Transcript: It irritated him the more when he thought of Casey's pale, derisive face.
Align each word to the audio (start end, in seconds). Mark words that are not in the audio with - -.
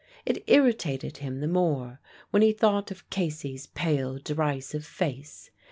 It 0.25 0.43
irritated 0.47 1.17
him 1.17 1.41
the 1.41 1.47
more 1.47 1.99
when 2.31 2.41
he 2.41 2.53
thought 2.53 2.89
of 2.89 3.07
Casey's 3.11 3.67
pale, 3.67 4.17
derisive 4.17 4.83
face. 4.83 5.51